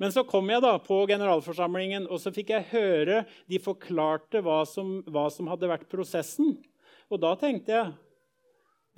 [0.00, 4.62] Men så kom jeg da på generalforsamlingen, og så fikk jeg høre de forklarte hva
[4.68, 6.54] som, hva som hadde vært prosessen.
[7.12, 7.92] Og da tenkte jeg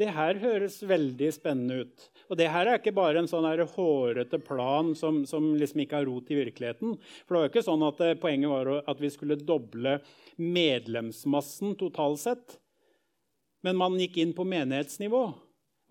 [0.00, 2.06] det her høres veldig spennende ut.
[2.30, 3.44] Og det her er ikke bare en sånn
[3.74, 6.96] hårete plan som, som, liksom ikke har rot i virkeligheten.
[7.26, 9.98] For det var jo ikke sånn at eh, Poenget var at vi skulle doble
[10.40, 12.58] medlemsmassen totalt sett.
[13.62, 15.26] Men man gikk inn på menighetsnivå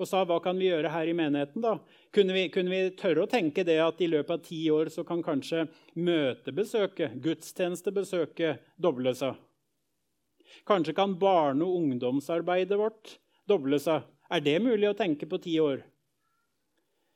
[0.02, 1.62] og sa hva kan vi gjøre her i menigheten.
[1.62, 1.78] da?
[2.14, 5.06] Kunne vi, kunne vi, tørre å tenke det at i løpet av ti år så
[5.08, 9.38] kan kanskje møtebesøket, gudstjenestebesøket, doble seg?
[10.68, 13.16] Kanskje kan barne- og ungdomsarbeidet vårt
[13.48, 14.04] doble seg?
[14.32, 15.86] Er det mulig å tenke på ti år?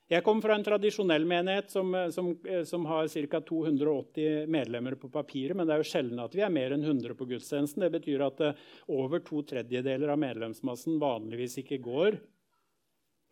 [0.06, 2.28] Jeg kom fra en tradisjonell menighet som, som,
[2.70, 3.40] som har ca.
[3.42, 7.18] 280 medlemmer på papiret, men det er jo sjelden at vi er mer enn 100
[7.18, 7.82] på gudstjenesten.
[7.82, 8.60] Det betyr at eh,
[8.94, 12.20] over to tredjedeler av medlemsmassen vanligvis ikke går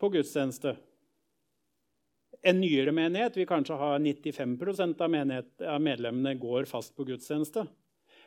[0.04, 0.76] på gudstjeneste.
[2.43, 4.58] En nyere menighet vil kanskje ha 95
[4.99, 7.64] av, menighet, av medlemmene går fast på gudstjeneste.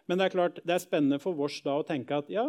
[0.09, 2.47] Men det er klart, det er spennende for oss da å tenke at ja,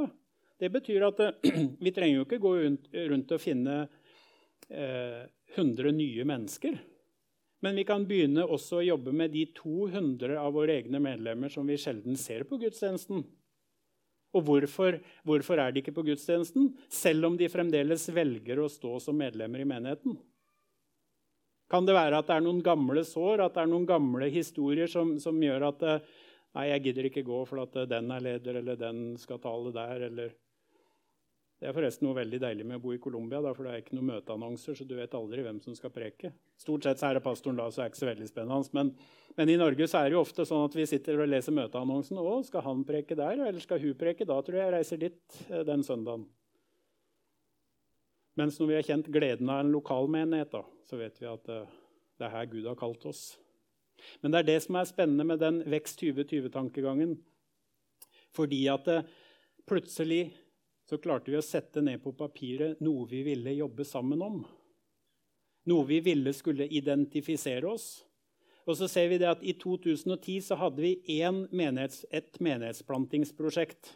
[0.61, 1.19] det betyr at
[1.83, 3.81] vi trenger jo ikke gå rundt, rundt og finne
[4.69, 5.25] eh,
[5.57, 6.77] 100 nye mennesker.
[7.65, 11.67] Men vi kan begynne også å jobbe med de 200 av våre egne medlemmer som
[11.67, 13.25] vi sjelden ser på gudstjenesten.
[14.35, 18.97] Og hvorfor, hvorfor er de ikke på gudstjenesten, selv om de fremdeles velger å stå
[19.03, 20.17] som medlemmer i menigheten?
[21.71, 24.87] Kan det være at det er noen gamle sår, at det er noen gamle historier
[24.91, 25.85] som, som gjør at
[26.57, 30.07] Nei, jeg gidder ikke gå for at den er leder, eller den skal tale der,
[30.07, 30.31] eller
[31.57, 33.95] det er forresten noe veldig deilig med å bo i Colombia, for det er ikke
[33.97, 36.29] noen møteannonser, så du vet aldri hvem som skal preke.
[36.61, 38.73] Stort sett så er det pastoren da, så er det ikke så veldig spennende.
[38.77, 38.91] Men,
[39.39, 42.21] men, i Norge så er det jo ofte sånn at vi sitter og leser møteannonsen.
[42.21, 44.29] Å, skal han preke der, eller skal hun preke?
[44.29, 46.29] Da tror jeg jeg reiser dit eh, den søndagen.
[48.37, 51.77] Mens når vi har kjent gleden av en lokalmenighet, da, så vet vi at uh,
[52.21, 53.31] det er her Gud har kalt oss.
[54.21, 57.17] Men det er det som er spennende med den Vekst 2020-tankegangen.
[58.37, 58.99] Fordi at det
[59.65, 60.27] plutselig
[60.87, 64.41] så klarte vi å sette ned på papiret noe vi ville jobbe sammen om.
[65.67, 67.89] Noe vi ville skulle identifisere oss.
[68.67, 71.21] Og så ser vi det at I 2010 så hadde vi
[71.55, 73.93] menighets, et menighetsplantingsprosjekt.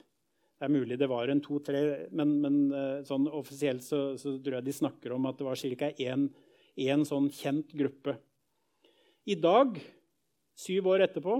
[0.59, 4.59] Det er mulig det var en to-tre, men, men, eh, sånn offisielt så, så, tror
[4.59, 5.89] jeg de snakker om at det var ca.
[5.97, 8.17] én sånn kjent gruppe.
[9.25, 9.79] I dag,
[10.57, 11.39] syv år etterpå,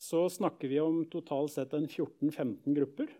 [0.00, 3.12] så snakker vi om totalt sett en 14-15 grupper.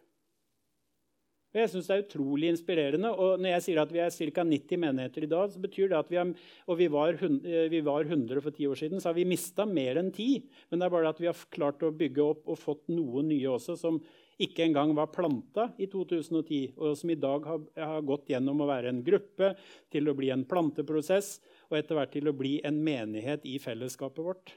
[1.57, 3.11] Og jeg synes Det er utrolig inspirerende.
[3.17, 4.43] og Når jeg sier at vi er ca.
[4.45, 6.35] 90 menigheter i dag, så betyr det at vi, er,
[6.69, 9.65] og vi var, 100, vi var 100 for ti år siden, så har vi mista
[9.65, 10.45] mer enn ti.
[10.69, 13.49] Men det er bare at vi har klart å bygge opp og fått noe nye
[13.49, 14.03] også, som
[14.37, 18.69] ikke engang var planta i 2010, og som i dag har, har gått gjennom å
[18.69, 19.55] være en gruppe,
[19.89, 21.39] til å bli en planteprosess
[21.71, 24.53] og etter hvert til å bli en menighet i fellesskapet vårt.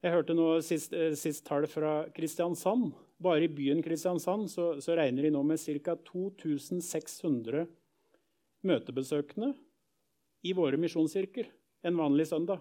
[0.00, 4.96] Jeg hørte nå sist, eh, sist tall fra Kristiansand bare i byen Kristiansand så, så
[4.98, 5.96] regner de nå med ca.
[5.96, 7.66] 2600
[8.66, 9.52] møtebesøkende
[10.46, 11.48] i våre misjonskirker
[11.86, 12.60] en vanlig søndag.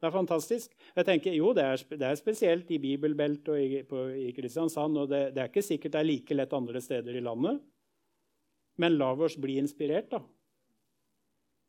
[0.00, 0.72] Det er fantastisk.
[0.96, 4.96] Jeg tenker, Jo, det er, det er spesielt i Bibelbelt og i, på, i Kristiansand.
[4.96, 7.60] og det, det, er ikke sikkert det er like lett andre steder i landet.
[8.80, 10.22] Men la oss bli inspirert, da.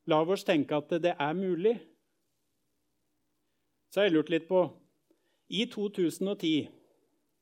[0.07, 1.75] La oss tenke at det er mulig.
[3.91, 4.63] Så har jeg lurt litt på
[5.51, 6.80] I 2010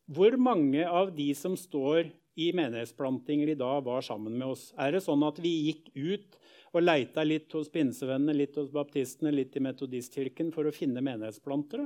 [0.09, 4.69] hvor mange av de som står i menighetsplantinger i dag, var sammen med oss?
[4.79, 6.37] Er det sånn at vi gikk ut
[6.73, 11.85] og leita litt hos pinsevennene, litt hos baptistene, litt i metodistkirken for å finne menighetsplantere?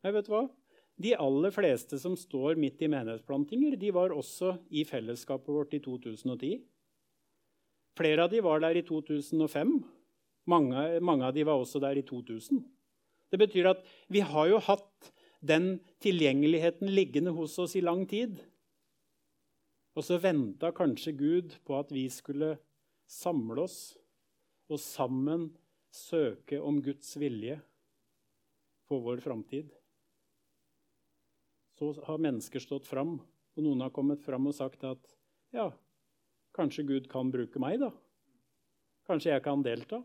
[0.00, 0.46] Jeg vet hva?
[1.00, 5.80] De aller fleste som står midt i menighetsplantinger, de var også i fellesskapet vårt i
[5.84, 6.58] 2010.
[8.00, 9.72] Flere av de var der i 2005.
[10.50, 12.60] Mange, mange av de var også der i 2000.
[13.30, 18.38] Det betyr at vi har jo hatt den tilgjengeligheten liggende hos oss i lang tid.
[19.96, 22.54] Og så venta kanskje Gud på at vi skulle
[23.10, 23.80] samle oss
[24.70, 25.48] og sammen
[25.90, 27.58] søke om Guds vilje
[28.86, 29.72] for vår framtid.
[31.74, 33.16] Så har mennesker stått fram,
[33.56, 35.16] og noen har kommet fram og sagt at
[35.56, 35.70] ja,
[36.54, 37.90] kanskje Gud kan bruke meg, da.
[39.08, 40.04] Kanskje jeg kan delta.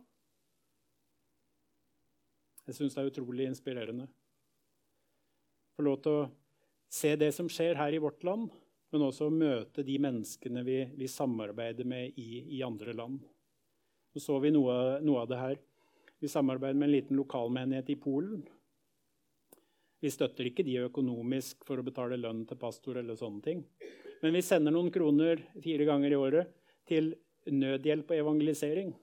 [2.66, 4.08] Jeg syns det er utrolig inspirerende
[5.76, 6.28] få lov til å
[6.92, 8.50] se det som skjer her i vårt land,
[8.94, 13.20] men også møte de menneskene vi, vi samarbeider med i, i, andre land.
[14.14, 15.58] Så så vi noe, noe, av det her.
[16.24, 18.46] Vi samarbeider med en liten lokalmenighet i Polen.
[20.00, 23.02] Vi støtter ikke de økonomisk for å betale lønn til pastor.
[23.02, 23.66] eller sånne ting.
[24.22, 26.54] Men vi sender noen kroner fire ganger i året
[26.88, 27.12] til
[27.52, 28.94] nødhjelp og evangelisering.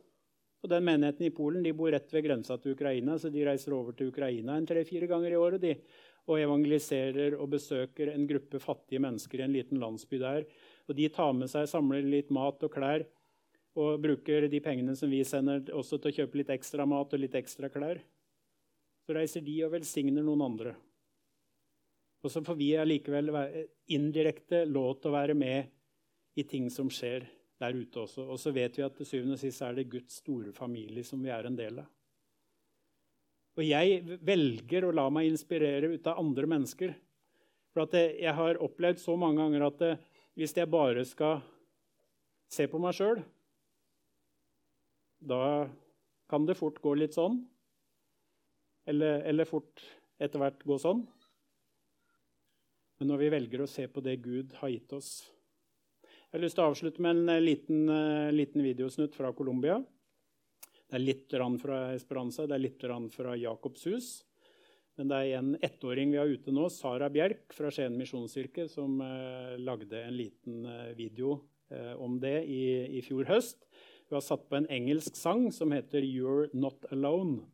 [0.63, 3.75] Og den Menigheten i Polen de bor rett ved grensa til Ukraina, så de reiser
[3.75, 5.61] over til Ukraina en tre-fire ganger i året.
[5.61, 5.75] de
[6.31, 10.47] og evangeliserer og besøker en gruppe fattige mennesker i en liten landsby der.
[10.87, 13.07] Og de tar med seg, samler litt mat og klær
[13.81, 17.23] og bruker de pengene som vi sender, også til å kjøpe litt ekstra mat og
[17.23, 18.03] litt ekstra klær.
[19.03, 20.75] Så reiser de og velsigner noen andre.
[22.23, 23.33] Og så får vi allikevel
[23.91, 25.73] indirekte lov til å være med
[26.39, 27.27] i ting som skjer
[27.63, 28.29] der ute også.
[28.29, 31.23] Og så vet vi at til syvende og sist er det Guds store familie som
[31.25, 31.91] vi er en del av.
[33.59, 36.95] Og jeg velger å la meg inspirere ut av andre mennesker.
[37.73, 39.85] For jeg har opplevd så mange ganger at
[40.37, 41.43] hvis jeg bare skal
[42.53, 43.21] se på meg sjøl,
[45.23, 45.69] da
[46.33, 47.43] kan det fort gå litt sånn.
[48.89, 49.85] Eller, eller fort
[50.23, 51.05] etter hvert gå sånn.
[52.99, 55.09] Men når vi velger å se på det Gud har gitt oss
[56.03, 57.81] Jeg har lyst til å avslutte med en liten,
[58.33, 59.81] liten videosnutt fra Colombia.
[60.93, 62.83] Det er litt fra Esperanza, det er litt
[63.15, 64.27] fra Jakobshus.
[65.01, 68.99] Men det er en ettåring vi har ute nå, Sara Bjerk fra Skien misjonskirke, som
[69.01, 71.39] eh, lagde en liten eh, video
[71.73, 73.65] eh, om det i, i, fjor høst.
[74.11, 77.47] Hun har satt på en engelsk sang som heter 'You're Not Alone'.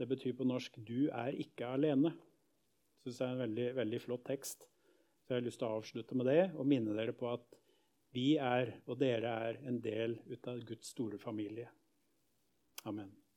[0.00, 2.14] Det betyr på norsk 'Du er ikke alene'.
[2.16, 4.64] Jeg synes det er en veldig, veldig flott tekst.
[4.64, 7.44] Så jeg har lyst til å avslutte med det og minne dere på at
[8.16, 11.68] vi er, og dere er, en del av Guds store familie.
[12.88, 13.27] Amen.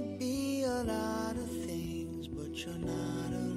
[0.00, 3.47] be a lot of things, but you're not a